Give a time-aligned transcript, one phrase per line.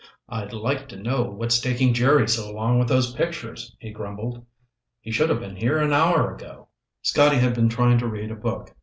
[0.27, 4.43] "I'd like to know what's taking Jerry so long with those pictures," he grumbled.
[4.99, 6.69] "He should have been here an hour ago."
[7.03, 8.75] Scotty had been trying to read a book.